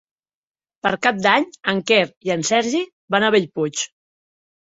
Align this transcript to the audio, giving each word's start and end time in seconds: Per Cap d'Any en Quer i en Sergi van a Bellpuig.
Per 0.85 0.91
Cap 1.07 1.19
d'Any 1.25 1.45
en 1.73 1.83
Quer 1.91 1.99
i 2.29 2.33
en 2.37 2.45
Sergi 2.51 2.81
van 3.17 3.27
a 3.27 3.29
Bellpuig. 3.37 3.85